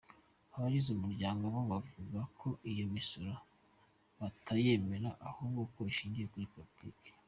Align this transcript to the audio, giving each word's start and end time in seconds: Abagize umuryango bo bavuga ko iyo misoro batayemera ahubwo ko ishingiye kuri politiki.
Abagize 0.55 0.87
umuryango 0.91 1.43
bo 1.53 1.61
bavuga 1.71 2.19
ko 2.39 2.47
iyo 2.71 2.85
misoro 2.95 3.33
batayemera 4.19 5.09
ahubwo 5.29 5.61
ko 5.73 5.79
ishingiye 5.91 6.27
kuri 6.31 6.45
politiki. 6.55 7.07